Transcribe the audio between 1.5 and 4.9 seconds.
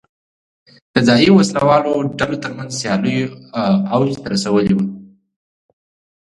والو ډلو ترمنځ سیالیو اوج ته رسولې وه.